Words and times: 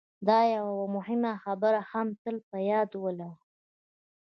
دا 0.27 0.39
یوه 0.55 0.85
مهمه 0.95 1.33
خبره 1.43 1.81
هم 1.91 2.07
تل 2.21 2.35
په 2.49 2.57
یاد 2.69 2.91
ولرئ 3.03 3.33